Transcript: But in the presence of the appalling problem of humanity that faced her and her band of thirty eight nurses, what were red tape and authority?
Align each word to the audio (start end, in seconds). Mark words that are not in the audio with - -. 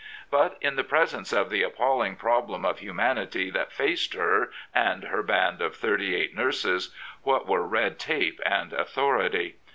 But 0.31 0.57
in 0.61 0.77
the 0.77 0.83
presence 0.83 1.31
of 1.31 1.51
the 1.51 1.61
appalling 1.61 2.15
problem 2.15 2.65
of 2.65 2.79
humanity 2.79 3.51
that 3.51 3.71
faced 3.71 4.15
her 4.15 4.49
and 4.73 5.03
her 5.03 5.21
band 5.21 5.61
of 5.61 5.75
thirty 5.75 6.15
eight 6.15 6.35
nurses, 6.35 6.89
what 7.21 7.47
were 7.47 7.61
red 7.67 7.99
tape 7.99 8.41
and 8.43 8.73
authority? 8.73 9.57